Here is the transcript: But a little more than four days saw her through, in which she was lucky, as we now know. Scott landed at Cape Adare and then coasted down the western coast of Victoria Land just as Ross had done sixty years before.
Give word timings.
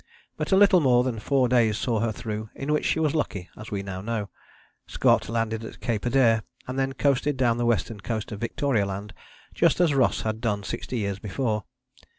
But 0.35 0.51
a 0.51 0.57
little 0.57 0.79
more 0.79 1.03
than 1.03 1.19
four 1.19 1.47
days 1.47 1.77
saw 1.77 1.99
her 1.99 2.11
through, 2.11 2.49
in 2.55 2.73
which 2.73 2.85
she 2.85 2.99
was 2.99 3.13
lucky, 3.13 3.51
as 3.55 3.69
we 3.69 3.83
now 3.83 4.01
know. 4.01 4.29
Scott 4.87 5.29
landed 5.29 5.63
at 5.63 5.79
Cape 5.79 6.07
Adare 6.07 6.41
and 6.67 6.79
then 6.79 6.93
coasted 6.93 7.37
down 7.37 7.57
the 7.57 7.67
western 7.67 7.99
coast 7.99 8.31
of 8.31 8.39
Victoria 8.41 8.87
Land 8.87 9.13
just 9.53 9.79
as 9.79 9.93
Ross 9.93 10.21
had 10.21 10.41
done 10.41 10.63
sixty 10.63 10.97
years 10.97 11.19
before. 11.19 11.65